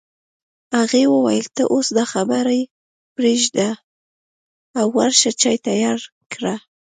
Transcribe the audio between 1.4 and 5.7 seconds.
ته اوس دا خبرې پرېږده او ورشه چای